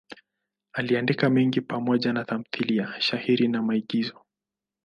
Aliandika 0.73 1.29
mengi 1.29 1.61
pamoja 1.61 2.13
na 2.13 2.25
tamthiliya, 2.25 2.93
shairi 3.01 3.47
na 3.47 3.61
maigizo. 3.61 4.25